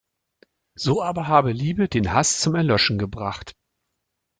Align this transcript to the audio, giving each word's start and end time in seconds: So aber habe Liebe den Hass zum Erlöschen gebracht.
So 0.75 1.03
aber 1.03 1.27
habe 1.27 1.51
Liebe 1.51 1.87
den 1.87 2.11
Hass 2.11 2.39
zum 2.39 2.55
Erlöschen 2.55 2.97
gebracht. 2.97 3.53